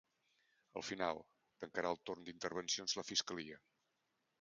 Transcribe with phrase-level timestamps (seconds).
[0.81, 1.21] Al final,
[1.65, 3.65] tancarà el torn d’intervencions la fiscalia.